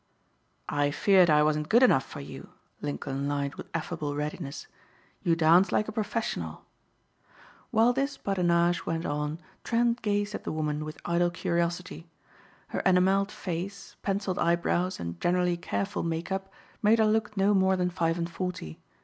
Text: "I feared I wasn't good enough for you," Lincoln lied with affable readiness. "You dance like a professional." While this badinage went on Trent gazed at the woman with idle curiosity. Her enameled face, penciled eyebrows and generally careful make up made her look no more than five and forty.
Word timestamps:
"I 0.67 0.89
feared 0.89 1.29
I 1.29 1.43
wasn't 1.43 1.69
good 1.69 1.83
enough 1.83 2.03
for 2.03 2.21
you," 2.21 2.49
Lincoln 2.81 3.27
lied 3.27 3.53
with 3.53 3.69
affable 3.71 4.15
readiness. 4.15 4.65
"You 5.21 5.35
dance 5.35 5.71
like 5.71 5.87
a 5.87 5.91
professional." 5.91 6.65
While 7.69 7.93
this 7.93 8.17
badinage 8.17 8.83
went 8.87 9.05
on 9.05 9.37
Trent 9.63 10.01
gazed 10.01 10.33
at 10.33 10.43
the 10.43 10.51
woman 10.51 10.85
with 10.85 10.99
idle 11.05 11.29
curiosity. 11.29 12.09
Her 12.69 12.79
enameled 12.79 13.31
face, 13.31 13.95
penciled 14.01 14.39
eyebrows 14.39 14.99
and 14.99 15.21
generally 15.21 15.55
careful 15.55 16.01
make 16.01 16.31
up 16.31 16.51
made 16.81 16.97
her 16.97 17.05
look 17.05 17.37
no 17.37 17.53
more 17.53 17.75
than 17.77 17.91
five 17.91 18.17
and 18.17 18.27
forty. 18.27 18.79